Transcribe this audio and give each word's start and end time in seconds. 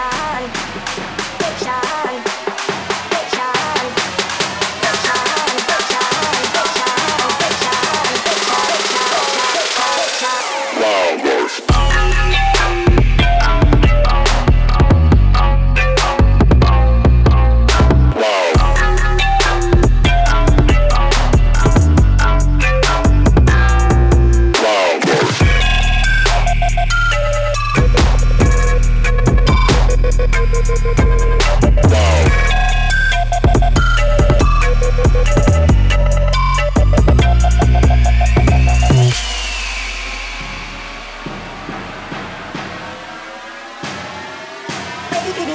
attention 0.00 1.19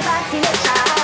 box 0.06 0.32
in 0.34 0.40
the. 0.40 0.95